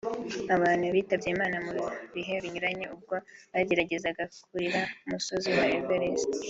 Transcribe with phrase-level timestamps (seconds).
[0.55, 1.73] abantu bitabye Imana mu
[2.13, 3.15] bihe binyuranye ubwo
[3.53, 6.31] bageragezaga kurira umusozi wa Everest